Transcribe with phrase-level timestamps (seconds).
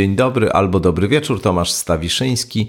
[0.00, 2.68] Dzień dobry albo dobry wieczór, Tomasz Stawiszyński.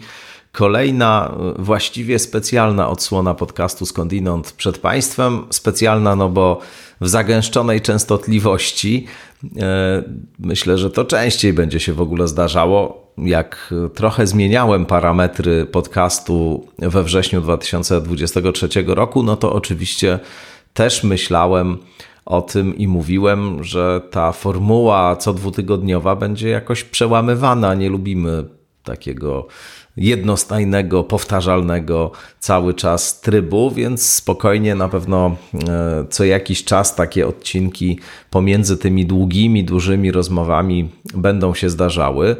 [0.52, 5.46] Kolejna, e, właściwie specjalna odsłona podcastu Skądinąd przed Państwem.
[5.50, 6.60] Specjalna, no bo
[7.02, 9.06] w zagęszczonej częstotliwości.
[9.58, 10.04] E,
[10.40, 13.08] myślę, że to częściej będzie się w ogóle zdarzało.
[13.18, 20.20] Jak trochę zmieniałem parametry podcastu we wrześniu 2023 roku, no to oczywiście
[20.74, 21.78] też myślałem
[22.26, 27.76] o tym i mówiłem, że ta formuła co dwutygodniowa będzie jakoś przełamywana.
[27.76, 28.44] Nie lubimy
[28.84, 29.48] takiego
[29.98, 38.00] jednostajnego, powtarzalnego cały czas trybu, więc spokojnie na pewno e, co jakiś czas takie odcinki
[38.30, 42.36] pomiędzy tymi długimi, dużymi rozmowami będą się zdarzały.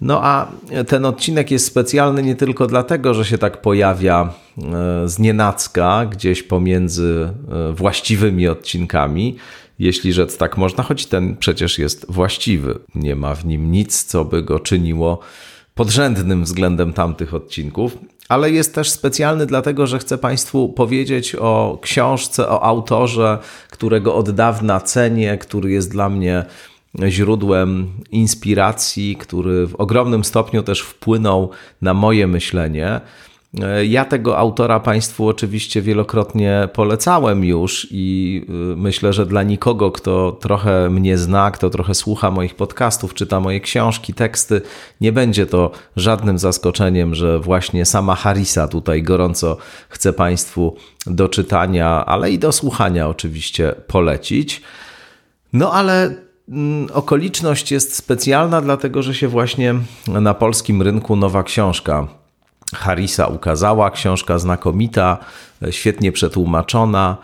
[0.00, 0.52] No a
[0.88, 6.42] ten odcinek jest specjalny nie tylko dlatego, że się tak pojawia e, z nienacka gdzieś
[6.42, 7.30] pomiędzy
[7.70, 9.36] e, właściwymi odcinkami,
[9.78, 12.78] jeśli rzec tak można, choć ten przecież jest właściwy.
[12.94, 15.18] Nie ma w nim nic, co by go czyniło
[15.74, 22.48] podrzędnym względem tamtych odcinków, ale jest też specjalny dlatego, że chcę Państwu powiedzieć o książce,
[22.48, 23.38] o autorze,
[23.70, 26.44] którego od dawna cenię, który jest dla mnie
[27.08, 31.50] źródłem inspiracji, który w ogromnym stopniu też wpłynął
[31.82, 33.00] na moje myślenie.
[33.88, 40.32] Ja tego autora Państwu oczywiście wielokrotnie polecałem już i y, myślę, że dla nikogo, kto
[40.32, 44.62] trochę mnie zna, kto trochę słucha moich podcastów, czyta moje książki, teksty,
[45.00, 49.56] nie będzie to żadnym zaskoczeniem, że właśnie sama Harisa tutaj gorąco
[49.88, 54.62] chcę Państwu do czytania, ale i do słuchania oczywiście polecić.
[55.52, 56.25] No ale
[56.92, 59.74] okoliczność jest specjalna, dlatego że się właśnie
[60.08, 62.06] na polskim rynku nowa książka
[62.74, 63.90] Harisa ukazała.
[63.90, 65.18] Książka znakomita,
[65.70, 67.16] świetnie przetłumaczona.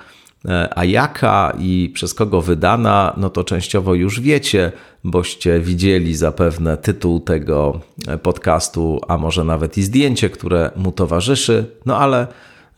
[0.48, 4.72] E, a jaka i przez kogo wydana, no to częściowo już wiecie,
[5.04, 7.80] boście widzieli zapewne tytuł tego
[8.22, 11.66] podcastu, a może nawet i zdjęcie, które mu towarzyszy.
[11.86, 12.26] No ale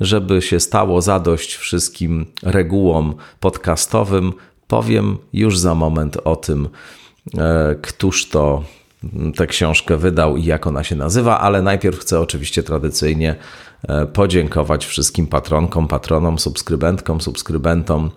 [0.00, 4.32] żeby się stało zadość wszystkim regułom podcastowym,
[4.74, 6.68] powiem już za moment o tym,
[7.38, 8.62] e, któż to
[9.36, 13.36] tę książkę wydał i jak ona się nazywa, ale najpierw chcę oczywiście tradycyjnie
[13.88, 18.10] e, podziękować wszystkim patronkom, patronom, subskrybentkom, subskrybentom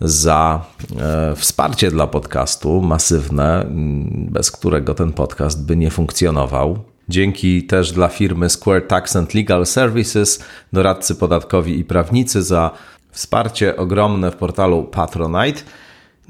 [0.00, 0.64] za
[1.00, 3.66] e, wsparcie dla podcastu masywne,
[4.14, 6.78] bez którego ten podcast by nie funkcjonował.
[7.08, 12.70] Dzięki też dla firmy Square Tax and Legal Services, doradcy podatkowi i prawnicy za
[13.10, 15.62] wsparcie ogromne w portalu Patronite.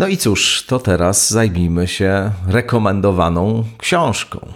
[0.02, 4.52] No i cóż, to teraz zajmijmy się rekomendowaną książką.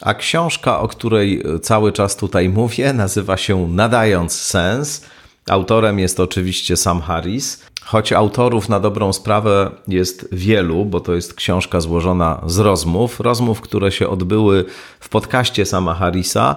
[0.00, 5.06] A książka, o której cały czas tutaj mówię, nazywa się Nadając Sens.
[5.50, 11.34] Autorem jest oczywiście Sam Harris, choć autorów na dobrą sprawę jest wielu, bo to jest
[11.34, 14.64] książka złożona z rozmów, rozmów, które się odbyły
[15.00, 16.56] w podcaście Sama Harrisa,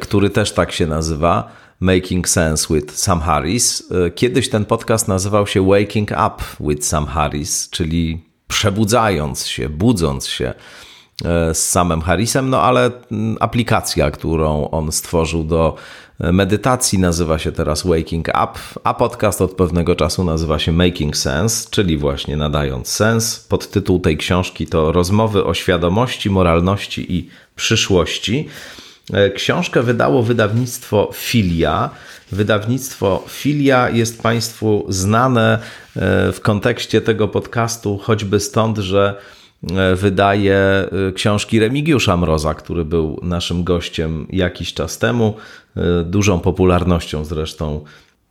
[0.00, 1.65] który też tak się nazywa.
[1.80, 3.92] Making Sense with Sam Harris.
[4.06, 10.26] E, kiedyś ten podcast nazywał się Waking Up with Sam Harris, czyli przebudzając się, budząc
[10.26, 10.54] się
[11.24, 15.74] e, z samym Harrisem, no ale mm, aplikacja, którą on stworzył do
[16.20, 18.52] e, medytacji nazywa się teraz Waking Up,
[18.84, 23.46] a podcast od pewnego czasu nazywa się Making Sense, czyli właśnie nadając sens.
[23.48, 28.48] Podtytuł tej książki to Rozmowy o świadomości, moralności i przyszłości.
[29.12, 31.90] E, książkę wydało wydawnictwo Filia.
[32.32, 35.58] Wydawnictwo Filia jest Państwu znane
[35.96, 39.14] e, w kontekście tego podcastu, choćby stąd, że
[39.70, 45.34] e, wydaje książki Remigiusza Mroza, który był naszym gościem jakiś czas temu.
[46.04, 47.84] Dużą popularnością zresztą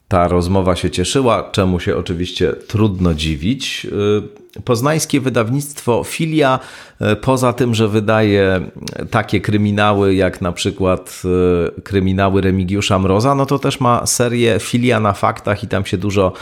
[0.07, 3.87] ta rozmowa się cieszyła, czemu się oczywiście trudno dziwić.
[4.63, 6.59] Poznańskie wydawnictwo Filia,
[7.01, 8.61] y, poza tym, że wydaje
[9.11, 11.21] takie kryminały jak na przykład
[11.77, 15.97] y, kryminały Remigiusza Mroza, no to też ma serię Filia na faktach i tam się
[15.97, 16.33] dużo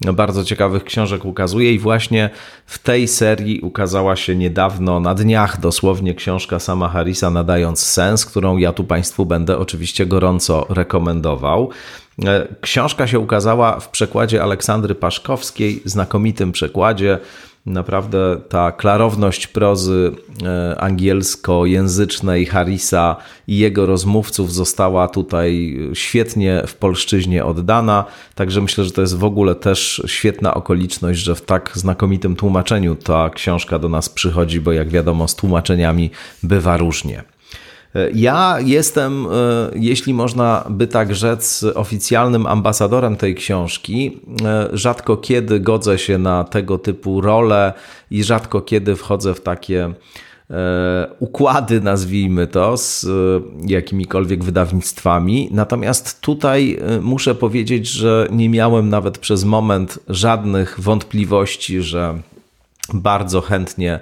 [0.00, 2.30] bardzo ciekawych książek ukazuje i właśnie
[2.66, 8.56] w tej serii ukazała się niedawno, na dniach dosłownie, książka sama Harrisa Nadając Sens, którą
[8.56, 11.70] ja tu Państwu będę oczywiście gorąco rekomendował.
[12.26, 17.18] E, książka się ukazała w przekładzie Aleksandry Paszkowskiej, znakomitym przekładzie.
[17.68, 20.12] Naprawdę ta klarowność prozy
[20.44, 23.16] e, angielskojęzycznej Harrisa
[23.46, 28.04] i jego rozmówców została tutaj świetnie w polszczyźnie oddana.
[28.34, 32.94] Także myślę, że to jest w ogóle też świetna okoliczność, że w tak znakomitym tłumaczeniu
[32.94, 36.10] ta książka do nas przychodzi, bo jak wiadomo, z tłumaczeniami
[36.42, 37.22] bywa różnie.
[38.14, 39.28] Ja jestem, e,
[39.74, 44.20] jeśli można by tak rzec, oficjalnym ambasadorem tej książki.
[44.44, 47.72] E, rzadko kiedy godzę się na tego typu role
[48.10, 49.92] i rzadko kiedy wchodzę w takie
[50.50, 53.06] e, układy, nazwijmy to, z
[53.66, 55.48] jakimikolwiek wydawnictwami.
[55.52, 62.18] Natomiast tutaj muszę powiedzieć, że nie miałem nawet przez moment żadnych wątpliwości, że
[62.94, 64.00] bardzo chętnie e,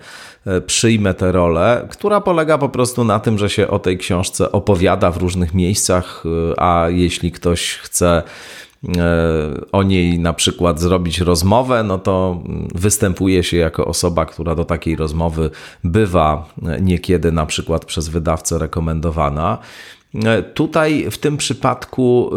[0.67, 5.11] przyjmę tę rolę, która polega po prostu na tym, że się o tej książce opowiada
[5.11, 8.23] w różnych miejscach, e, a jeśli ktoś chce
[8.97, 9.03] e,
[9.73, 14.65] o niej na przykład zrobić rozmowę, no to mm, występuje się jako osoba, która do
[14.65, 15.51] takiej rozmowy
[15.85, 16.49] bywa
[16.81, 19.59] niekiedy na przykład przez wydawcę rekomendowana.
[20.25, 22.37] E, tutaj w tym przypadku, e,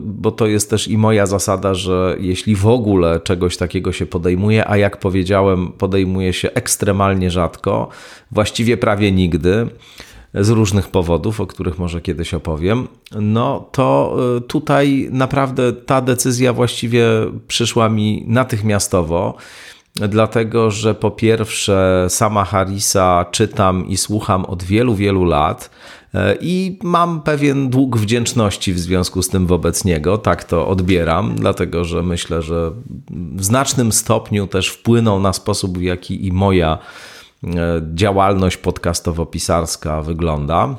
[0.00, 4.68] bo to jest też i moja zasada, że jeśli w ogóle czegoś takiego się podejmuje,
[4.68, 7.88] a jak powiedziałem, podejmuje się ekstremalnie rzadko,
[8.30, 9.66] właściwie prawie nigdy,
[10.34, 12.88] z różnych powodów, o których może kiedyś opowiem,
[13.20, 17.06] no to e, tutaj naprawdę ta decyzja właściwie
[17.48, 19.36] przyszła mi natychmiastowo
[20.08, 25.70] dlatego że po pierwsze sama Harrisa czytam i słucham od wielu, wielu lat.
[26.14, 31.34] E, I mam pewien dług wdzięczności w związku z tym wobec niego, tak to odbieram,
[31.34, 32.70] dlatego że myślę, że
[33.10, 36.78] w znacznym stopniu też wpłynął na sposób, w jaki i moja
[37.44, 37.48] e,
[37.94, 40.76] działalność podcastowo-pisarska wygląda.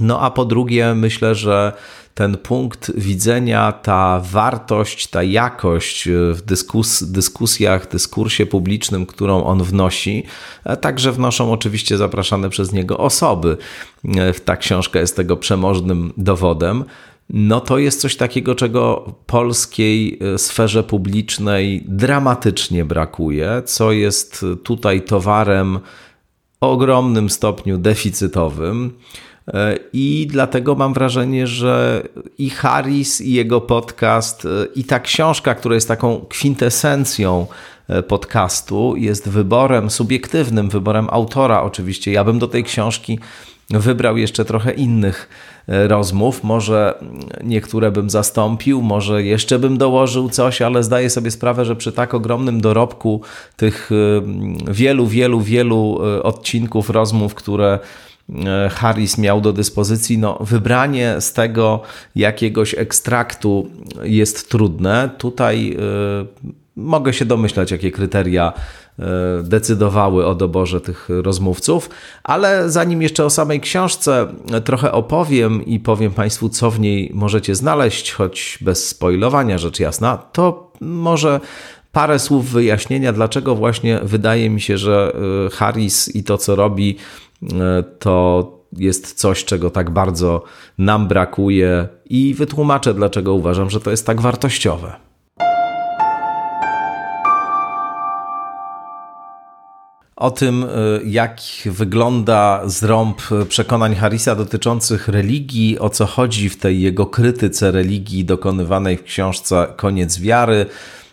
[0.00, 1.72] No a po drugie, myślę, że
[2.14, 9.62] ten punkt widzenia, ta wartość, ta jakość e, w dyskus, dyskusjach, dyskursie publicznym, którą on
[9.62, 10.24] wnosi,
[10.64, 13.56] e, także wnoszą oczywiście zapraszane przez niego osoby.
[14.04, 16.84] E, ta książka jest tego przemożnym dowodem
[17.30, 25.78] no to jest coś takiego, czego polskiej sferze publicznej dramatycznie brakuje, co jest tutaj towarem
[26.60, 28.92] o ogromnym stopniu deficytowym.
[29.48, 32.02] E, I dlatego mam wrażenie, że
[32.38, 37.46] i Harris, i jego podcast, e, i ta książka, która jest taką kwintesencją
[37.88, 42.12] e, podcastu, jest wyborem subiektywnym, wyborem autora oczywiście.
[42.12, 43.18] Ja bym do tej książki
[43.70, 45.28] wybrał jeszcze trochę innych
[45.68, 46.44] rozmów.
[46.44, 46.94] Może
[47.44, 52.14] niektóre bym zastąpił, może jeszcze bym dołożył coś, ale zdaję sobie sprawę, że przy tak
[52.14, 53.20] ogromnym dorobku
[53.56, 53.90] tych
[54.70, 57.78] wielu, wielu, wielu odcinków rozmów, które
[58.70, 61.82] Harris miał do dyspozycji, no, wybranie z tego
[62.16, 63.70] jakiegoś ekstraktu
[64.02, 65.10] jest trudne.
[65.18, 65.76] Tutaj
[66.42, 68.52] y, mogę się domyślać, jakie kryteria
[68.98, 69.02] y,
[69.42, 71.90] decydowały o doborze tych rozmówców,
[72.24, 74.26] ale zanim jeszcze o samej książce
[74.64, 80.16] trochę opowiem i powiem Państwu, co w niej możecie znaleźć, choć bez spoilowania, rzecz jasna,
[80.16, 81.40] to może
[81.92, 85.12] parę słów wyjaśnienia, dlaczego właśnie wydaje mi się, że
[85.52, 87.31] Harris i to, co robi, E,
[87.98, 90.44] to jest coś, czego tak bardzo
[90.78, 94.92] nam brakuje i wytłumaczę, dlaczego uważam, że to jest tak wartościowe.
[100.16, 100.68] O tym, e,
[101.04, 108.24] jak wygląda zrąb przekonań Harrisa dotyczących religii, o co chodzi w tej jego krytyce religii
[108.24, 111.11] dokonywanej w książce Koniec Wiary, E,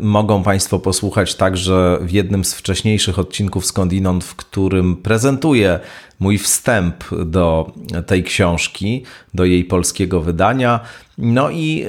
[0.00, 5.80] mogą Państwo posłuchać także w jednym z wcześniejszych odcinków Skądinąd, w którym prezentuję
[6.20, 7.72] mój wstęp do
[8.06, 9.04] tej książki,
[9.34, 10.80] do jej polskiego wydania.
[11.18, 11.84] No i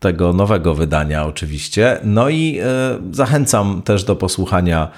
[0.00, 2.00] tego nowego wydania, oczywiście.
[2.04, 2.64] No i e,
[3.12, 4.88] zachęcam też do posłuchania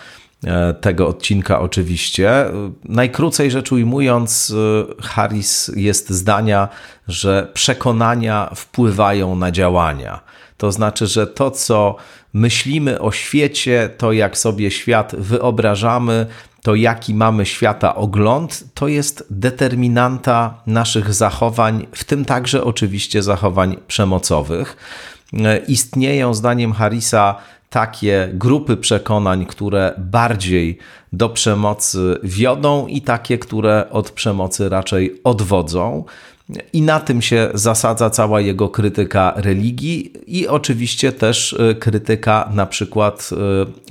[0.81, 2.45] tego odcinka, oczywiście.
[2.85, 4.55] Najkrócej rzecz ujmując,
[5.01, 6.69] Harris jest zdania,
[7.09, 10.21] że przekonania wpływają na działania.
[10.61, 11.97] To znaczy, że to, co
[12.33, 16.27] myślimy o świecie, to jak sobie świat wyobrażamy,
[16.63, 23.77] to jaki mamy świata ogląd, to jest determinanta naszych zachowań, w tym także oczywiście zachowań
[23.87, 24.77] przemocowych.
[25.69, 27.35] Istnieją, zdaniem Harrisa,
[27.71, 30.79] takie grupy przekonań, które bardziej
[31.13, 36.05] do przemocy wiodą i takie, które od przemocy raczej odwodzą.
[36.73, 42.67] I na tym się zasadza cała jego krytyka religii i oczywiście też e, krytyka na
[42.67, 43.31] przykład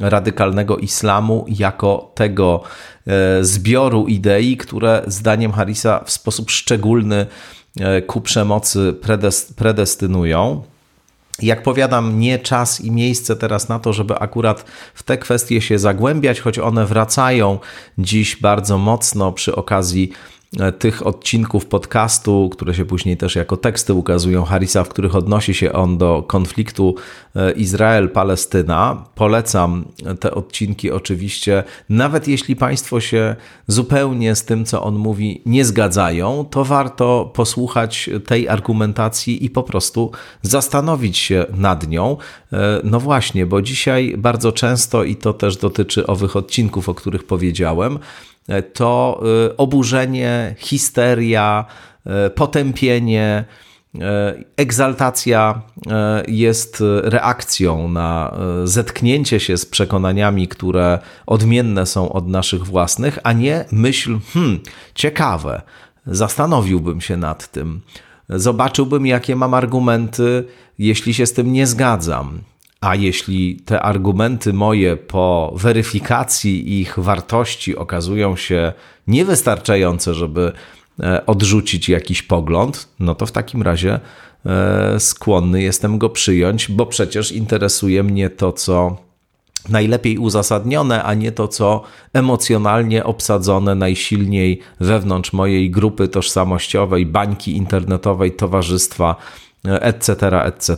[0.01, 2.63] e, radykalnego islamu jako tego
[3.07, 7.25] e, zbioru idei, które zdaniem Harrisa w sposób szczególny
[8.07, 8.93] ku przemocy
[9.55, 10.63] predestynują.
[11.41, 15.79] Jak powiadam, nie czas i miejsce teraz na to, żeby akurat w te kwestie się
[15.79, 17.59] zagłębiać, choć one wracają
[17.97, 20.11] dziś bardzo mocno przy okazji
[20.79, 25.73] tych odcinków podcastu, które się później też jako teksty ukazują Harisa, w których odnosi się
[25.73, 26.95] on do konfliktu
[27.35, 28.97] e, Izrael-Palestyna.
[29.15, 29.85] Polecam
[30.19, 33.35] te odcinki oczywiście, nawet jeśli Państwo się
[33.67, 39.63] zupełnie z tym, co on mówi, nie zgadzają, to warto posłuchać tej argumentacji i po
[39.63, 42.17] prostu zastanowić się nad nią.
[42.53, 47.23] E, no właśnie, bo dzisiaj bardzo często, i to też dotyczy owych odcinków, o których
[47.23, 48.28] powiedziałem, e,
[48.73, 51.65] to e, oburzenie, histeria,
[52.35, 53.45] potępienie,
[54.57, 55.61] egzaltacja
[56.27, 63.65] jest reakcją na zetknięcie się z przekonaniami, które odmienne są od naszych własnych, a nie
[63.71, 64.59] myśl, hmm,
[64.95, 65.61] ciekawe,
[66.05, 67.81] zastanowiłbym się nad tym,
[68.29, 70.45] zobaczyłbym, jakie mam argumenty,
[70.79, 72.41] jeśli się z tym nie zgadzam.
[72.81, 78.73] A jeśli te argumenty moje po weryfikacji ich wartości okazują się
[79.07, 80.51] niewystarczające, żeby
[80.99, 83.99] e, odrzucić jakiś pogląd, no to w takim razie
[84.45, 88.97] e, skłonny jestem go przyjąć, bo przecież interesuje mnie to, co
[89.69, 91.83] najlepiej uzasadnione, a nie to, co
[92.13, 99.15] emocjonalnie obsadzone najsilniej wewnątrz mojej grupy tożsamościowej, bańki internetowej, towarzystwa
[99.63, 100.75] etc., etc.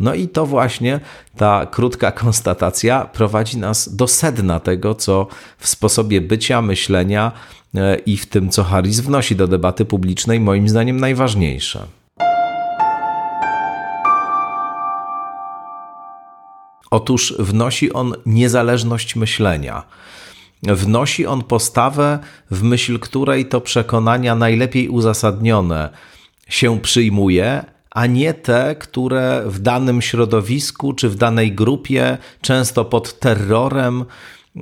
[0.00, 1.00] No i to właśnie
[1.36, 5.26] ta krótka konstatacja prowadzi nas do sedna tego, co
[5.58, 7.32] w sposobie bycia, myślenia
[7.74, 11.86] e, i w tym, co Harris wnosi do debaty publicznej, moim zdaniem najważniejsze.
[16.90, 19.82] Otóż wnosi on niezależność myślenia.
[20.62, 22.18] Wnosi on postawę,
[22.50, 25.88] w myśl której to przekonania najlepiej uzasadnione
[26.48, 27.64] się przyjmuje,
[27.96, 34.04] a nie te, które w danym środowisku czy w danej grupie, często pod terrorem,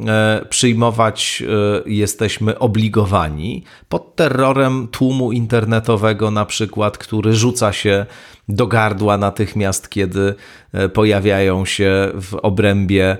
[0.06, 3.64] e, przyjmować e, jesteśmy obligowani.
[3.88, 8.06] Pod terrorem tłumu internetowego, na przykład, który rzuca się
[8.48, 10.34] do gardła natychmiast, kiedy
[10.72, 13.16] e, pojawiają się w obrębie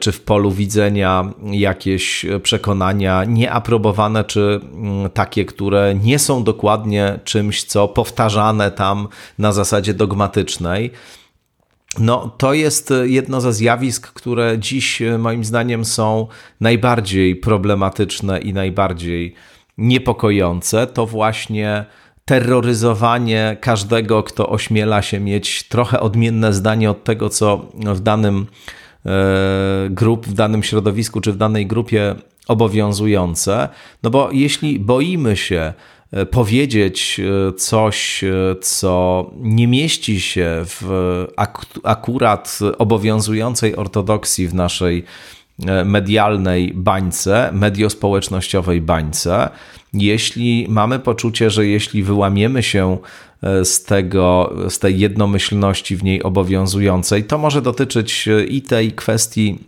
[0.00, 7.64] czy w polu widzenia jakieś przekonania nieaprobowane, czy mm, takie, które nie są dokładnie czymś,
[7.64, 9.08] co powtarzane tam
[9.38, 10.90] na zasadzie dogmatycznej.
[11.98, 16.26] No, to jest jedno ze zjawisk, które dziś e, moim zdaniem są
[16.60, 19.34] najbardziej problematyczne i najbardziej
[19.78, 20.86] niepokojące.
[20.86, 21.84] To właśnie
[22.24, 28.87] terroryzowanie każdego, kto ośmiela się mieć trochę odmienne zdanie od tego, co w danym E,
[29.90, 32.14] grup w danym środowisku czy w danej grupie
[32.48, 33.68] obowiązujące.
[34.02, 35.72] No bo jeśli boimy się
[36.12, 38.24] e, powiedzieć e, coś,
[38.60, 41.26] co nie mieści się w
[41.82, 45.04] akurat obowiązującej ortodoksji w naszej
[45.84, 49.48] medialnej bańce, mediospołecznościowej bańce,
[49.92, 56.22] jeśli mamy poczucie, że jeśli wyłamiemy się E, z, tego, z tej jednomyślności w niej
[56.22, 57.24] obowiązującej.
[57.24, 59.58] To może dotyczyć e, i tej kwestii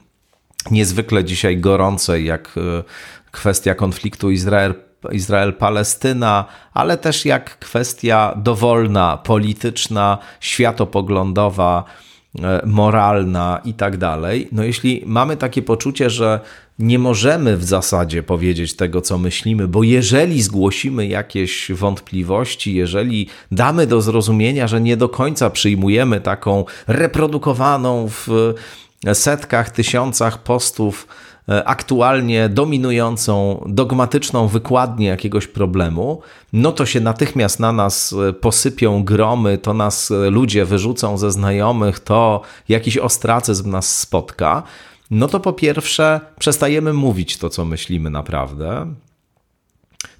[0.71, 2.83] niezwykle dzisiaj gorącej, jak e,
[3.31, 11.85] kwestia konfliktu Izrael Izrael-Palestyna, ale też jak kwestia dowolna, polityczna, światopoglądowa,
[12.65, 14.49] moralna i tak dalej.
[14.53, 16.41] No jeśli mamy takie poczucie, że
[16.81, 23.87] nie możemy w zasadzie powiedzieć tego, co myślimy, bo jeżeli zgłosimy jakieś wątpliwości, jeżeli damy
[23.87, 28.55] do zrozumienia, że nie do końca przyjmujemy taką reprodukowaną w
[29.15, 31.07] setkach, tysiącach postów,
[31.49, 36.23] e, aktualnie dominującą dogmatyczną wykładnię jakiegoś problemu,
[36.53, 41.31] no to się natychmiast na nas e, posypią gromy, to nas e, ludzie wyrzucą ze
[41.31, 44.63] znajomych, to jakiś ostracyzm nas spotka
[45.11, 48.95] no to po pierwsze przestajemy mówić to, co myślimy naprawdę.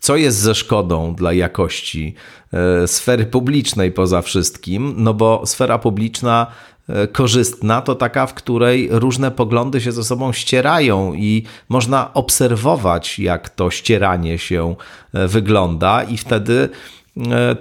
[0.01, 2.15] Co jest ze szkodą dla jakości
[2.53, 4.95] e, sfery publicznej poza wszystkim?
[4.97, 6.47] No bo sfera publiczna
[6.89, 13.19] e, korzystna to taka, w której różne poglądy się ze sobą ścierają i można obserwować,
[13.19, 14.75] jak to ścieranie się
[15.15, 16.69] e, wygląda, i wtedy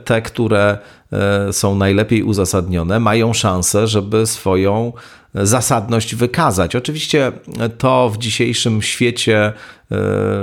[0.06, 0.78] te, które
[1.52, 4.94] są najlepiej uzasadnione, mają szansę, żeby swoją
[5.34, 6.76] zasadność wykazać.
[6.76, 7.32] Oczywiście
[7.78, 9.54] to w dzisiejszym świecie
[9.92, 9.96] e,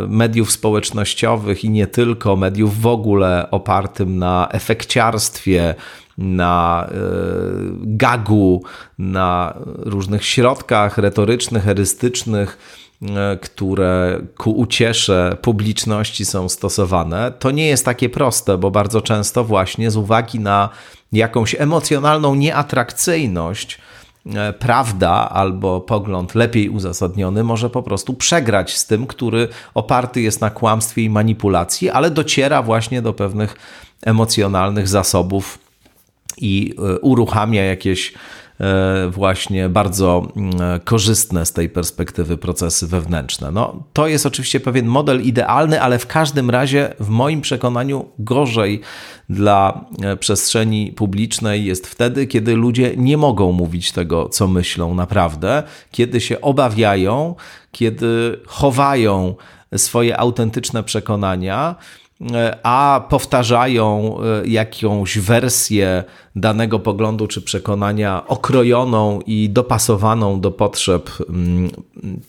[0.08, 5.75] mediów społecznościowych i nie tylko, mediów w ogóle opartym na efekciarstwie,
[6.18, 6.94] na e,
[7.80, 8.62] gagu,
[8.99, 12.86] na różnych środkach retorycznych, herystycznych, e,
[13.42, 19.90] które ku uciesze publiczności są stosowane, to nie jest takie proste, bo bardzo często właśnie
[19.90, 20.68] z uwagi na
[21.12, 23.78] jakąś emocjonalną nieatrakcyjność,
[24.34, 30.40] e, prawda albo pogląd lepiej uzasadniony może po prostu przegrać z tym, który oparty jest
[30.40, 33.56] na kłamstwie i manipulacji, ale dociera właśnie do pewnych
[34.02, 35.58] emocjonalnych zasobów
[36.38, 38.45] i e, uruchamia jakieś E,
[39.10, 43.50] właśnie bardzo mm, korzystne z tej perspektywy procesy wewnętrzne.
[43.50, 48.80] No, to jest oczywiście pewien model idealny, ale w każdym razie w moim przekonaniu gorzej
[49.28, 55.62] dla e, przestrzeni publicznej jest wtedy, kiedy ludzie nie mogą mówić tego, co myślą naprawdę,
[55.90, 57.34] kiedy się obawiają,
[57.72, 59.34] kiedy chowają
[59.76, 62.05] swoje autentyczne przekonania E,
[62.62, 66.04] a powtarzają e, jakąś wersję
[66.37, 71.70] danego poglądu czy przekonania okrojoną i dopasowaną do potrzeb mm,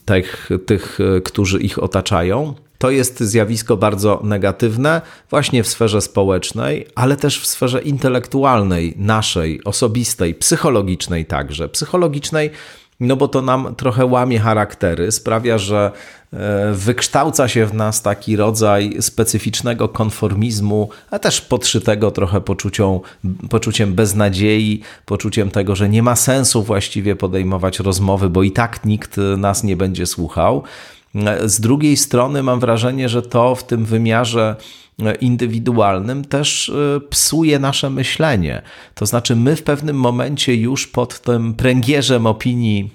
[0.06, 2.54] tych, tych e, którzy ich otaczają.
[2.78, 9.64] To jest zjawisko bardzo negatywne właśnie w sferze społecznej, ale też w sferze intelektualnej, naszej,
[9.64, 11.70] osobistej, psychologicznej także.
[11.70, 12.52] Psychologicznej
[13.00, 15.92] no bo to nam trochę łamie charaktery, sprawia, że
[16.34, 23.02] e, wykształca się w nas taki rodzaj specyficznego konformizmu, a też podszytego trochę poczucią,
[23.50, 29.18] poczuciem beznadziei, poczuciem tego, że nie ma sensu właściwie podejmować rozmowy, bo i tak nikt
[29.38, 30.64] nas nie będzie słuchał.
[31.16, 34.56] E, z drugiej strony mam wrażenie, że to w tym wymiarze
[35.22, 38.62] indywidualnym też e, psuje nasze myślenie.
[38.96, 42.90] To znaczy, my w pewnym momencie już pod tym pręgierzem opinii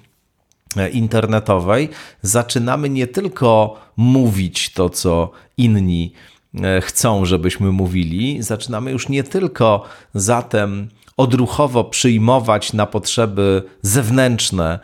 [0.77, 1.89] e, internetowej
[2.23, 6.13] zaczynamy nie tylko mówić to, co inni
[6.55, 14.79] e, chcą, żebyśmy mówili, zaczynamy już nie tylko zatem odruchowo przyjmować na potrzeby zewnętrzne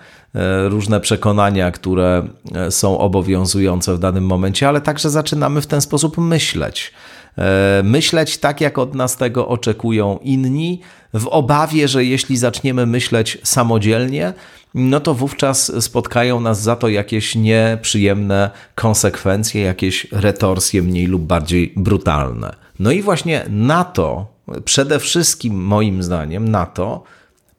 [0.69, 6.19] różne przekonania, które e, są obowiązujące w danym momencie, ale także zaczynamy w ten sposób
[6.19, 6.93] myśleć.
[7.39, 10.81] E, myśleć tak, jak od nas tego oczekują inni,
[11.15, 14.33] w obawie, że jeśli zaczniemy myśleć samodzielnie,
[14.75, 21.73] no to wówczas spotkają nas za to jakieś nieprzyjemne konsekwencje, jakieś retorsje mniej lub bardziej
[21.77, 22.55] brutalne.
[22.79, 24.27] No i właśnie na to,
[24.65, 27.03] przede wszystkim moim zdaniem, na to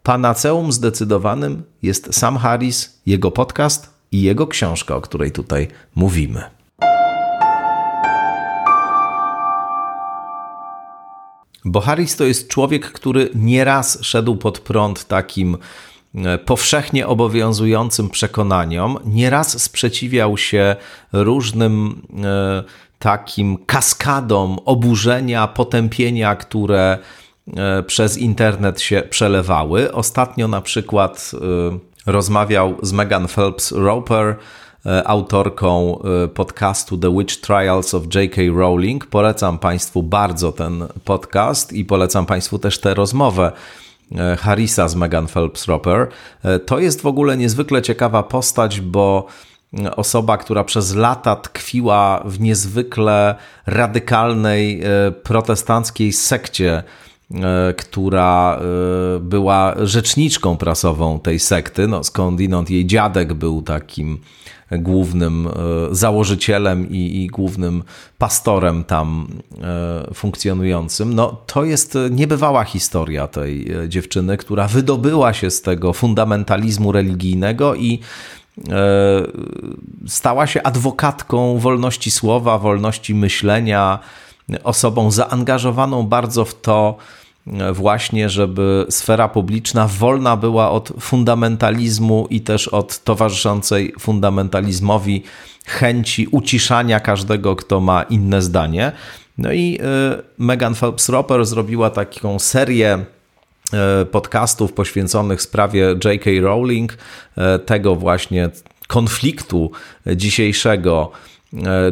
[0.10, 6.44] Panaceum zdecydowanym jest Sam Harris, jego podcast i jego książka, o której tutaj mówimy.
[11.66, 15.58] Bo Harris to jest człowiek, który nieraz szedł pod prąd takim
[16.16, 20.76] e, powszechnie obowiązującym przekonaniom, nieraz sprzeciwiał się
[21.14, 22.64] różnym e,
[23.00, 26.98] takim kaskadom oburzenia, potępienia, które
[27.88, 29.94] przez internet się przelewały.
[29.94, 31.32] Ostatnio na przykład
[32.06, 34.36] e, rozmawiał z Megan Phelps Roper,
[34.86, 36.00] e, autorką
[36.34, 38.42] podcastu The Witch Trials of J.K.
[38.56, 39.06] Rowling.
[39.06, 43.52] Polecam Państwu bardzo ten podcast i polecam Państwu też tę rozmowę.
[44.40, 46.08] Harrisa z Megan Phelps Roper.
[46.66, 49.26] To jest w ogóle niezwykle ciekawa postać, bo
[49.96, 53.36] osoba, która przez lata tkwiła w niezwykle
[53.66, 54.82] radykalnej
[55.24, 57.09] protestanckiej sekcie E,
[57.78, 64.18] która e, była rzeczniczką prasową tej sekty, no skądinąd jej dziadek był takim
[64.72, 65.52] głównym e,
[65.96, 67.84] założycielem i, i, głównym
[68.18, 69.28] pastorem tam
[70.14, 71.14] funkcjonującym.
[71.14, 78.00] No, to jest niebywała historia tej dziewczyny, która wydobyła się z tego fundamentalizmu religijnego i
[80.08, 84.00] stała się adwokatką wolności słowa, wolności myślenia,
[84.64, 86.98] osobą zaangażowaną bardzo w to,
[87.74, 95.24] właśnie, żeby sfera publiczna wolna była od fundamentalizmu i też od towarzyszącej fundamentalizmowi
[95.66, 98.92] chęci uciszania każdego, kto ma inne zdanie.
[99.38, 99.80] No i
[100.20, 103.06] y, Megan Phelps Roper zrobiła taką serię
[104.02, 106.30] y, podcastów poświęconych sprawie J.K.
[106.42, 106.98] Rowling,
[107.66, 108.50] tego właśnie
[108.88, 109.72] konfliktu
[110.16, 111.39] dzisiejszego E,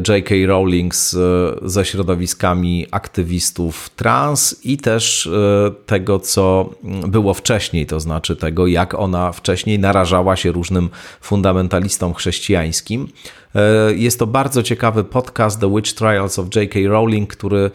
[0.08, 0.36] J.K.
[0.48, 1.16] Rowling z,
[1.62, 6.70] ze środowiskami aktywistów trans i też e, tego, co
[7.08, 10.90] było wcześniej, to znaczy tego, jak ona wcześniej narażała się różnym
[11.22, 13.08] fundamentalistom chrześcijańskim.
[13.56, 16.80] E, jest to bardzo ciekawy podcast The Witch Trials of J.K.
[16.88, 17.72] Rowling, który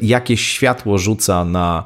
[0.00, 1.84] jakieś światło rzuca na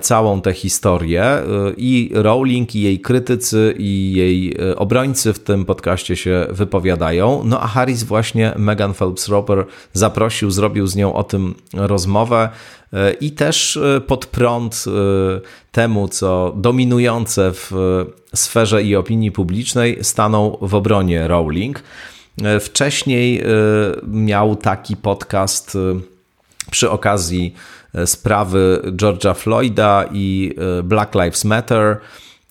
[0.00, 1.42] całą tę historię.
[1.76, 7.42] I Rowling, i jej krytycy, i jej e, obrońcy w tym podcaście się wypowiadają.
[7.44, 12.48] No a Harris właśnie Megan Phelps Roper zaprosił, zrobił z nią o tym rozmowę
[12.92, 14.84] e, i też pod prąd
[15.72, 17.72] temu, co dominujące w
[18.34, 21.82] sferze i opinii publicznej, stanął w obronie Rowling.
[22.60, 23.42] Wcześniej
[24.06, 25.78] miał taki podcast
[26.70, 27.54] przy okazji
[28.04, 32.00] sprawy George'a Floyda i e, Black Lives Matter.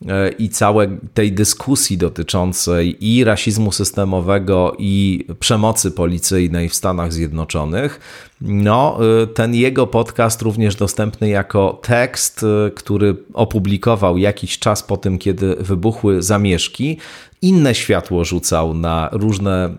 [0.08, 8.00] E, i całej tej dyskusji dotyczącej i rasizmu systemowego, i przemocy policyjnej w Stanach Zjednoczonych,
[8.42, 14.98] no, e, ten jego podcast również dostępny jako tekst, e, który opublikował jakiś czas po
[14.98, 16.98] tym, kiedy wybuchły zamieszki,
[17.42, 19.76] inne światło rzucał na różne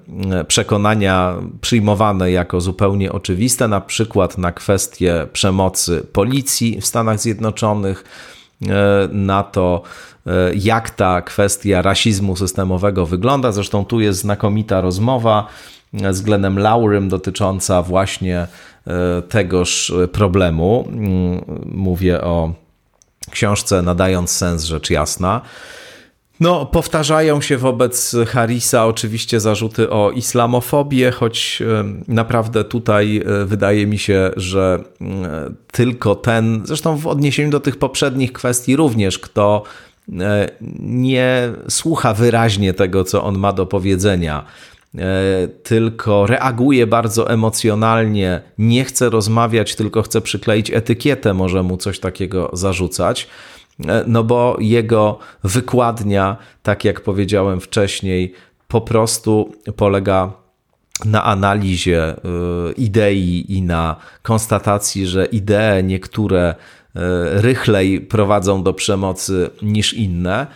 [0.49, 8.05] przekonania przyjmowane jako zupełnie oczywiste, na przykład na kwestie przemocy policji w Stanach Zjednoczonych,
[9.11, 9.83] na to,
[10.55, 13.53] jak ta kwestia rasizmu systemowego wygląda.
[13.53, 15.47] Zresztą tu jest znakomita rozmowa
[16.11, 18.47] z Glenem Laurym dotycząca właśnie
[18.87, 20.85] e, tegoż problemu.
[20.89, 22.53] Mm, mówię o
[23.31, 25.41] książce Nadając sens, rzecz jasna.
[26.41, 31.63] No, powtarzają się wobec Harisa oczywiście zarzuty o islamofobię, choć
[32.09, 37.77] naprawdę tutaj e, wydaje mi się, że mm, tylko ten, zresztą w odniesieniu do tych
[37.77, 39.94] poprzednich kwestii również, kto e,
[40.81, 44.45] nie słucha wyraźnie tego, co on ma do powiedzenia,
[44.99, 51.99] e, tylko reaguje bardzo emocjonalnie, nie chce rozmawiać, tylko chce przykleić etykietę, może mu coś
[51.99, 53.29] takiego zarzucać.
[53.87, 58.35] E, no bo jego wykładnia, tak jak powiedziałem wcześniej,
[58.69, 60.44] po prostu polega
[61.05, 62.17] na analizie e,
[62.77, 66.55] idei i na konstatacji, że idee niektóre e,
[67.41, 70.47] rychlej prowadzą do przemocy niż inne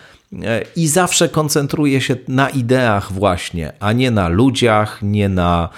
[0.75, 5.69] i zawsze koncentruje się na ideach właśnie, a nie na ludziach, nie na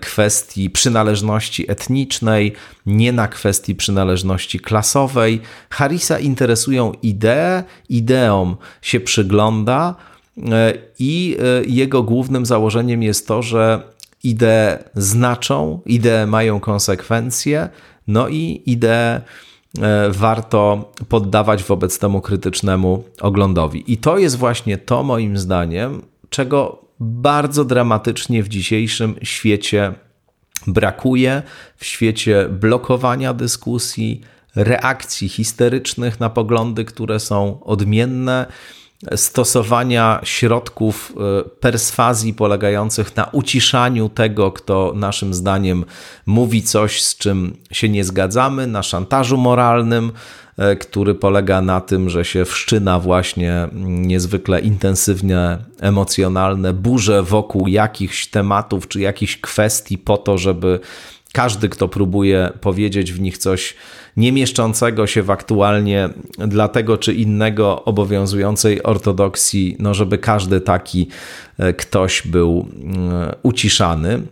[0.00, 2.52] kwestii przynależności etnicznej,
[2.86, 5.40] nie na kwestii przynależności klasowej.
[5.70, 9.94] Harisa interesują idee, ideom się przygląda
[10.98, 13.82] i e, jego głównym założeniem jest to, że
[14.24, 17.68] idee znaczą, idee mają konsekwencje,
[18.06, 19.20] no i idee
[19.82, 23.92] E, warto poddawać wobec temu krytycznemu oglądowi.
[23.92, 29.92] I to jest właśnie to, moim zdaniem, czego bardzo dramatycznie w dzisiejszym świecie
[30.66, 31.42] brakuje,
[31.76, 34.20] w świecie blokowania dyskusji,
[34.54, 38.46] reakcji histerycznych na poglądy, które są odmienne
[39.16, 45.84] stosowania środków e, perswazji polegających na uciszaniu tego, kto naszym zdaniem
[46.26, 50.12] mówi coś, z czym się nie zgadzamy, na szantażu moralnym,
[50.58, 58.26] e, który polega na tym, że się wszczyna właśnie niezwykle intensywnie emocjonalne burze wokół jakichś
[58.26, 60.80] tematów czy jakichś kwestii po to, żeby
[61.36, 63.74] każdy, kto próbuje powiedzieć w nich coś
[64.16, 71.08] nie mieszczącego się w aktualnie dla tego czy innego obowiązującej ortodoksji, no żeby każdy taki
[71.58, 74.22] e, ktoś był e, uciszany,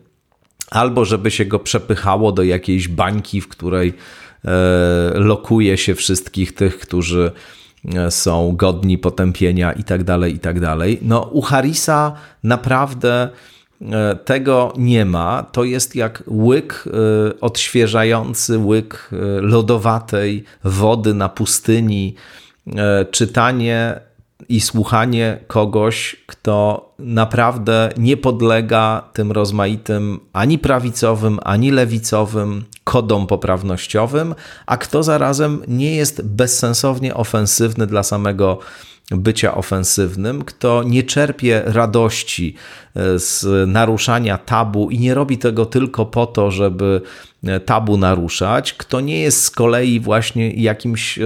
[0.71, 3.93] albo żeby się go przepychało do jakiejś bańki, w której
[4.45, 4.51] e,
[5.15, 7.33] lokuje się wszystkich tych, którzy
[8.11, 10.99] są godni potępienia i tak dalej, i tak dalej.
[11.03, 12.13] No u Harisa
[12.43, 13.29] naprawdę
[14.25, 15.43] tego nie ma.
[15.53, 22.15] To jest jak łyk e, odświeżający, łyk e, lodowatej wody na pustyni.
[23.11, 24.01] Czytanie
[24.49, 34.35] i słuchanie kogoś, kto naprawdę nie podlega tym rozmaitym ani prawicowym, ani lewicowym kodom poprawnościowym,
[34.67, 38.59] a kto zarazem nie jest bezsensownie ofensywny dla samego
[39.11, 42.55] bycia ofensywnym, kto nie czerpie radości
[42.97, 47.01] e, z naruszania tabu i nie robi tego tylko po to, żeby
[47.45, 51.23] e, tabu naruszać, kto nie jest z kolei właśnie jakimś e,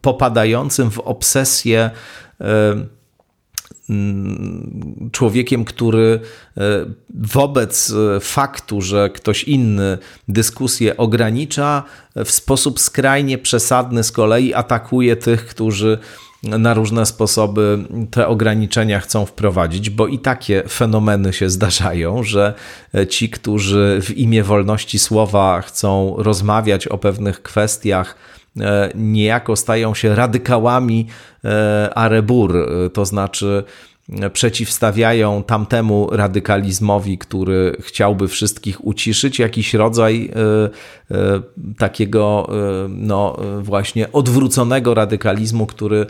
[0.00, 1.90] popadającym w obsesję
[3.90, 6.20] mm, człowiekiem, który
[7.14, 11.82] wobec faktu, że ktoś inny dyskusję ogranicza,
[12.24, 15.98] w sposób skrajnie przesadny z kolei atakuje tych, którzy
[16.44, 17.78] na różne sposoby
[18.10, 22.54] te ograniczenia chcą wprowadzić, bo i takie fenomeny się zdarzają, że
[23.08, 28.16] ci, którzy w imię wolności słowa chcą rozmawiać o pewnych kwestiach,
[28.60, 31.06] e, niejako stają się radykałami
[31.44, 33.64] e, arebur, to znaczy
[34.32, 40.30] przeciwstawiają tamtemu radykalizmowi, który chciałby wszystkich uciszyć, jakiś rodzaj
[41.10, 41.40] e, e,
[41.78, 46.06] takiego e, no właśnie odwróconego radykalizmu, który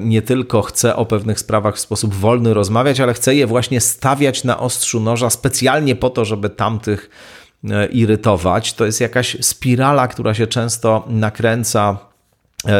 [0.00, 4.44] nie tylko chce o pewnych sprawach w sposób wolny rozmawiać, ale chce je właśnie stawiać
[4.44, 7.10] na ostrzu noża specjalnie po to, żeby tamtych
[7.90, 8.72] irytować.
[8.74, 11.98] To jest jakaś spirala, która się często nakręca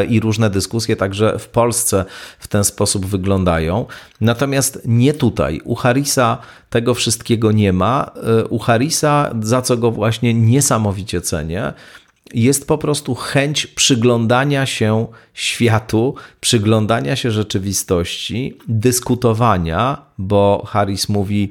[0.08, 2.04] i różne dyskusje także w Polsce
[2.38, 3.86] w ten sposób wyglądają.
[4.20, 5.60] Natomiast nie tutaj.
[5.64, 6.38] U Harisa
[6.70, 8.10] tego wszystkiego nie ma.
[8.40, 11.72] E, u Harisa, za co go właśnie niesamowicie cenię,
[12.34, 21.50] jest po prostu chęć przyglądania się światu, przyglądania się rzeczywistości, dyskutowania, bo Harris mówi,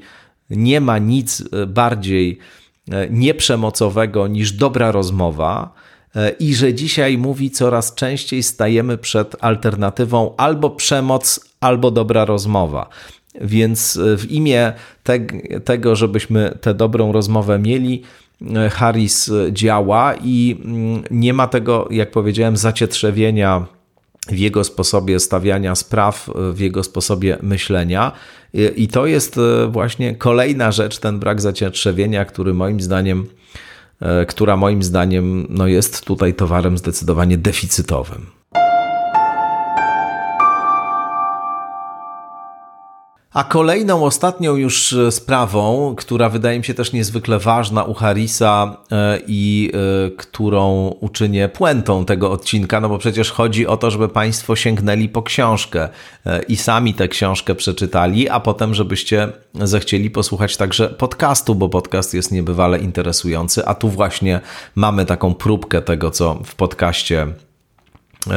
[0.49, 2.39] nie ma nic bardziej
[2.91, 5.73] e, nieprzemocowego niż dobra rozmowa.
[6.15, 12.89] E, I że dzisiaj mówi, coraz częściej stajemy przed alternatywą albo przemoc, albo dobra rozmowa.
[13.41, 14.73] Więc e, w imię
[15.04, 15.19] te,
[15.60, 18.04] tego, żebyśmy tę dobrą rozmowę mieli,
[18.56, 23.65] e, Harris działa i mm, nie ma tego, jak powiedziałem, zacietrzewienia
[24.28, 28.12] w jego sposobie stawiania spraw, w jego sposobie myślenia.
[28.76, 33.28] I to jest właśnie kolejna rzecz, ten brak zacietrzewienia, który moim zdaniem,
[34.27, 38.25] która moim zdaniem no jest tutaj towarem zdecydowanie deficytowym.
[43.33, 49.19] A kolejną, ostatnią już e, sprawą, która wydaje mi się też niezwykle ważna u e,
[49.27, 54.55] i e, którą uczynię puentą tego odcinka, no bo przecież chodzi o to, żeby Państwo
[54.55, 55.89] sięgnęli po książkę
[56.47, 62.31] i sami tę książkę przeczytali, a potem, żebyście zechcieli posłuchać także podcastu, bo podcast jest
[62.31, 64.41] niebywale interesujący, a tu właśnie
[64.75, 67.27] mamy taką próbkę tego, co w podcaście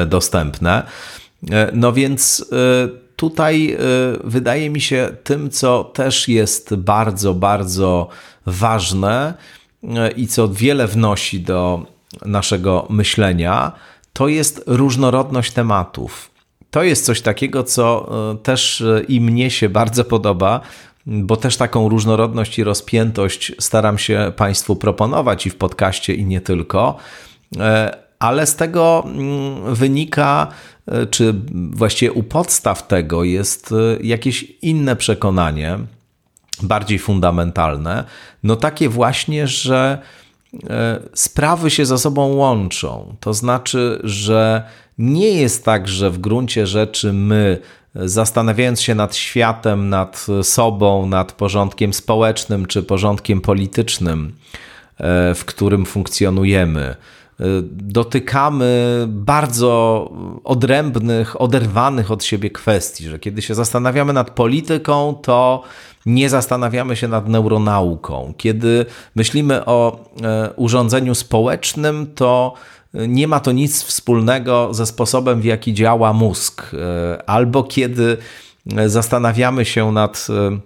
[0.06, 0.82] dostępne.
[1.72, 2.44] No więc
[3.16, 3.76] tutaj y,
[4.24, 8.09] wydaje mi się tym, co też jest bardzo, bardzo
[8.46, 9.35] ważne
[9.85, 11.87] y, i co wiele wnosi do
[12.26, 13.72] naszego myślenia,
[14.12, 16.31] to jest różnorodność tematów.
[16.70, 20.61] To jest coś takiego, co y, też i mnie się bardzo podoba,
[21.07, 26.40] bo też taką różnorodność i rozpiętość staram się Państwu proponować i w podcaście, i nie
[26.40, 26.96] tylko.
[28.18, 30.48] Ale z tego mm, wynika
[30.87, 31.35] E, czy
[31.70, 35.79] właściwie u podstaw tego jest e, jakieś inne przekonanie,
[36.62, 38.05] bardziej fundamentalne,
[38.42, 39.98] no takie właśnie, że
[40.70, 43.16] e, sprawy się ze sobą łączą.
[43.20, 44.62] To znaczy, że
[44.98, 47.59] nie jest tak, że w gruncie rzeczy my,
[47.94, 54.33] zastanawiając się nad światem, nad sobą, nad porządkiem społecznym czy porządkiem politycznym,
[55.35, 56.96] w którym funkcjonujemy,
[57.70, 60.11] dotykamy bardzo
[60.44, 65.62] odrębnych, oderwanych od siebie kwestii, że kiedy się zastanawiamy nad polityką, to
[66.07, 68.35] nie zastanawiamy się nad neuronauką.
[68.37, 72.55] Kiedy myślimy o e, urządzeniu społecznym, to
[72.94, 76.62] nie ma to nic wspólnego ze sposobem, w jaki działa mózg.
[76.75, 78.16] E, albo kiedy
[78.87, 80.59] zastanawiamy się nad e,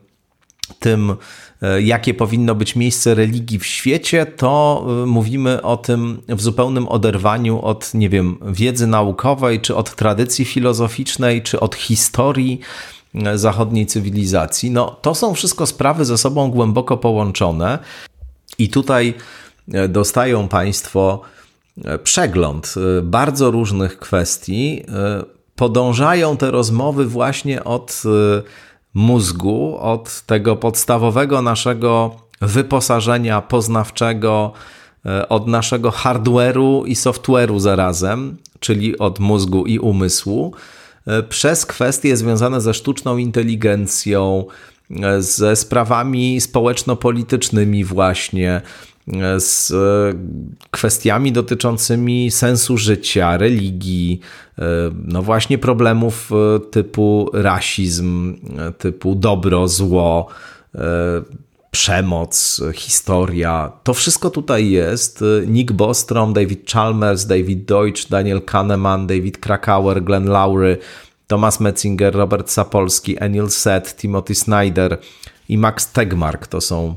[0.79, 1.17] tym,
[1.63, 6.89] E, jakie powinno być miejsce religii w świecie, to e, mówimy o tym w zupełnym
[6.89, 12.61] oderwaniu od, nie wiem, wiedzy naukowej, czy od tradycji filozoficznej, czy od historii
[13.15, 14.71] e, zachodniej cywilizacji.
[14.71, 17.79] No, to są wszystko sprawy ze sobą głęboko połączone,
[18.59, 19.15] i tutaj
[19.89, 21.21] dostają Państwo
[22.03, 24.83] przegląd bardzo różnych kwestii.
[25.57, 28.03] Podążają te rozmowy właśnie od
[28.95, 34.53] mózgu, od tego podstawowego naszego wyposażenia poznawczego,
[35.07, 40.55] e, od naszego hardware'u i software'u zarazem, czyli od mózgu i umysłu,
[41.07, 44.45] e, przez kwestie związane ze sztuczną inteligencją,
[45.03, 48.61] e, ze sprawami społeczno-politycznymi, właśnie,
[49.39, 49.73] z
[50.71, 54.21] kwestiami dotyczącymi sensu życia, religii,
[55.05, 56.31] no właśnie problemów
[56.71, 58.37] typu rasizm,
[58.79, 60.27] typu dobro, zło,
[61.71, 63.73] przemoc, historia.
[63.85, 65.25] To wszystko tutaj jest.
[65.47, 70.79] Nick Bostrom, David Chalmers, David Deutsch, Daniel Kahneman, David Krakauer, Glenn Lowry,
[71.27, 74.99] Thomas Metzinger, Robert Sapolsky, Enil Seth, Timothy Snyder
[75.49, 76.95] i Max Tegmark to są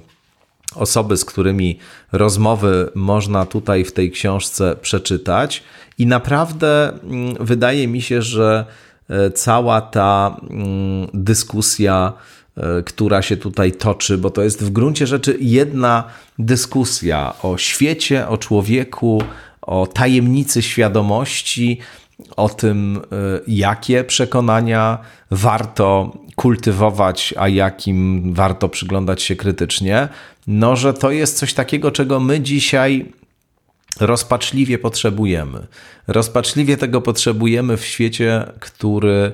[0.75, 1.79] osoby, z którymi
[2.11, 5.63] rozmowy można tutaj w tej książce przeczytać.
[5.97, 8.65] I naprawdę mm, wydaje mi się, że
[9.09, 12.13] e, cała ta mm, dyskusja,
[12.57, 16.03] e, która się tutaj toczy, bo to jest w gruncie rzeczy jedna
[16.39, 19.23] dyskusja o świecie, o człowieku,
[19.61, 21.79] o tajemnicy świadomości,
[22.35, 23.15] o tym, e,
[23.47, 24.97] jakie przekonania
[25.31, 30.07] warto kultywować, a jakim warto przyglądać się krytycznie,
[30.47, 33.05] no że to jest coś takiego, czego my dzisiaj
[33.99, 35.67] rozpaczliwie potrzebujemy.
[36.07, 39.31] Rozpaczliwie tego potrzebujemy w świecie, który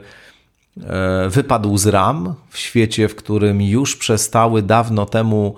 [0.83, 5.55] e, wypadł z ram, w świecie, w którym już przestały dawno temu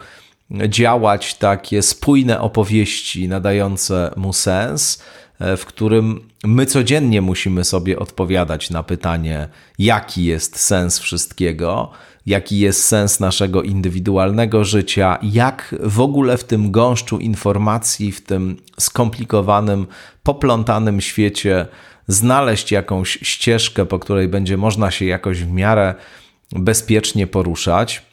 [0.67, 5.03] działać takie spójne opowieści nadające mu sens
[5.57, 9.47] w którym my codziennie musimy sobie odpowiadać na pytanie,
[9.79, 11.91] jaki jest sens wszystkiego,
[12.25, 18.57] jaki jest sens naszego indywidualnego życia, jak w ogóle w tym gąszczu informacji, w tym
[18.79, 19.87] skomplikowanym,
[20.23, 21.67] poplątanym świecie
[22.07, 25.95] znaleźć jakąś ścieżkę, po której będzie można się jakoś w miarę
[26.51, 28.05] bezpiecznie poruszać.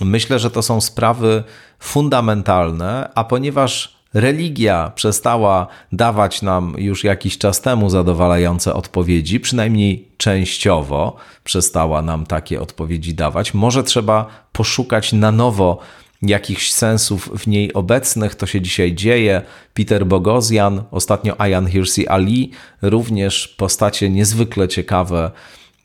[0.00, 1.44] Myślę, że to są sprawy
[1.78, 11.16] fundamentalne, a ponieważ religia przestała dawać nam już jakiś czas temu zadowalające odpowiedzi, przynajmniej częściowo
[11.44, 15.78] przestała nam takie odpowiedzi dawać, może trzeba poszukać na nowo
[16.22, 18.34] jakichś sensów w niej obecnych.
[18.34, 19.42] To się dzisiaj dzieje.
[19.74, 22.50] Peter Bogosian, ostatnio Ayan Hirsi Ali,
[22.82, 25.30] również postacie niezwykle ciekawe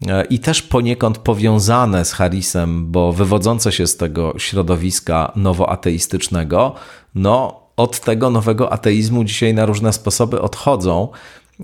[0.07, 6.75] e, i też poniekąd powiązane z Harrisem, bo wywodzące się z tego środowiska nowoateistycznego,
[7.15, 11.09] no od tego nowego ateizmu dzisiaj na różne sposoby odchodzą.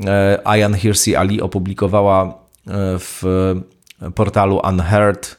[0.06, 2.32] E, Ayan Hirsi Ali opublikowała e,
[3.00, 3.24] w
[4.16, 5.38] portalu Unheard,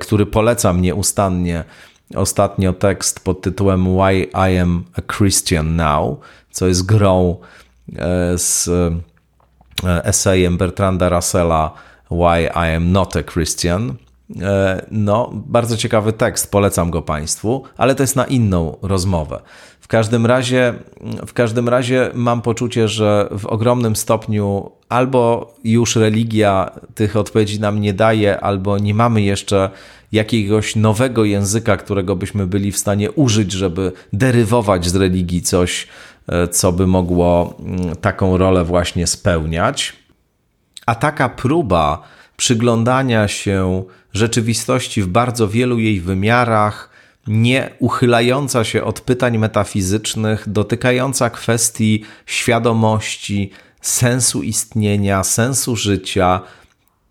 [0.00, 1.64] który polecam nieustannie,
[2.14, 6.18] ostatnio tekst pod tytułem Why I Am a Christian Now,
[6.50, 7.36] co jest grą
[7.96, 11.72] e, z e, esejem Bertranda Russella
[12.10, 13.94] Why I Am Not a Christian.
[14.40, 19.40] E, no, bardzo ciekawy tekst, polecam go Państwu, ale to jest na inną rozmowę.
[19.88, 20.74] W każdym razie,
[21.26, 27.80] w każdym razie mam poczucie, że w ogromnym stopniu albo już religia tych odpowiedzi nam
[27.80, 29.70] nie daje, albo nie mamy jeszcze
[30.12, 35.86] jakiegoś nowego języka, którego byśmy byli w stanie użyć, żeby derywować z religii coś,
[36.28, 39.92] e, co by mogło mm, taką rolę właśnie spełniać.
[40.86, 42.02] A taka próba
[42.36, 46.97] przyglądania się rzeczywistości w bardzo wielu jej wymiarach,
[47.28, 56.40] nie uchylająca się od pytań metafizycznych, dotykająca kwestii świadomości, sensu istnienia, sensu życia,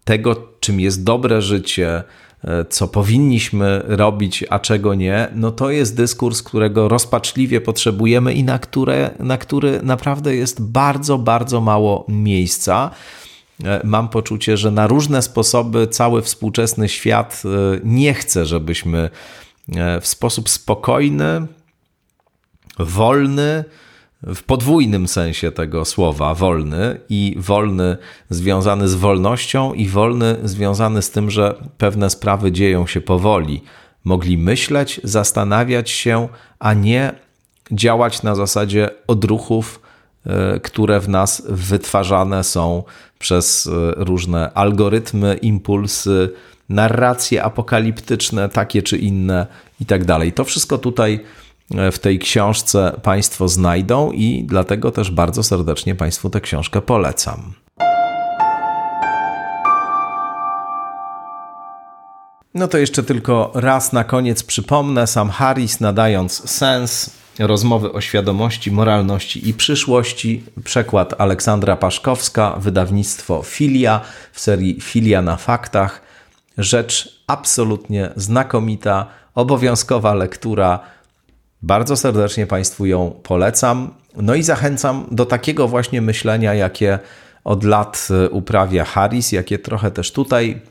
[0.04, 2.04] tego, czym jest dobre życie,
[2.44, 8.44] E, co powinniśmy robić, a czego nie, no to jest dyskurs, którego rozpaczliwie potrzebujemy i
[8.44, 12.92] na, które, na który naprawdę jest bardzo, bardzo mało miejsca.
[13.64, 19.10] E, mam poczucie, że na różne sposoby cały współczesny świat e, nie chce, żebyśmy
[20.02, 21.48] w sposób spokojny,
[22.80, 23.64] wolny,
[24.24, 27.98] w podwójnym sensie tego słowa wolny i wolny
[28.30, 33.64] związany z wolnością i wolny związany z tym, że pewne sprawy dzieją się powoli.
[34.04, 36.28] Mogli myśleć, zastanawiać się,
[36.60, 37.14] a nie
[37.72, 39.82] działać na zasadzie odruchów,
[40.26, 42.84] e, które w nas wytwarzane są
[43.20, 46.30] przez e, różne algorytmy, impulsy,
[46.70, 49.48] narracje apokaliptyczne, takie czy inne
[49.82, 50.34] i tak dalej.
[50.34, 51.20] To wszystko tutaj
[51.92, 57.54] w tej książce Państwo znajdą i dlatego też bardzo serdecznie Państwu tę książkę polecam.
[62.54, 68.72] No to jeszcze tylko raz na koniec przypomnę, sam Harris nadając sens rozmowy o świadomości,
[68.72, 74.02] moralności i przyszłości, przekład Aleksandra Paszkowska, wydawnictwo Filia
[74.32, 76.07] w serii Filia na faktach.
[76.58, 80.80] Rzecz absolutnie znakomita, obowiązkowa lektura
[81.62, 83.94] bardzo serdecznie Państwu ją polecam.
[84.16, 87.00] No i zachęcam do takiego właśnie myślenia, jakie
[87.44, 90.62] od lat e, uprawia Harris, jakie trochę też tutaj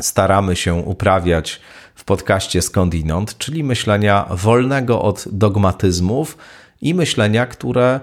[0.00, 1.60] staramy się uprawiać
[1.94, 6.36] w podcaście Skądinąd, czyli myślenia wolnego od dogmatyzmów
[6.80, 8.00] i myślenia, które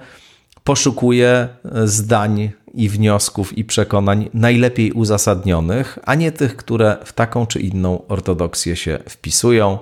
[0.64, 7.46] poszukuje e, zdań i wniosków i przekonań najlepiej uzasadnionych, a nie tych, które w taką
[7.46, 9.78] czy inną ortodoksję się wpisują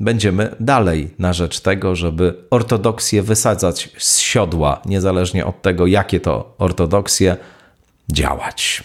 [0.00, 6.54] będziemy dalej na rzecz tego, żeby ortodoksję wysadzać z siodła, niezależnie od tego, jakie to
[6.58, 7.36] ortodoksje,
[8.12, 8.84] działać.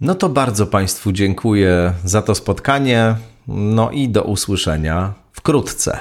[0.00, 3.14] No to bardzo Państwu dziękuję za to spotkanie.
[3.48, 6.00] No i do usłyszenia wkrótce.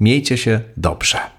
[0.00, 1.37] Miejcie się dobrze.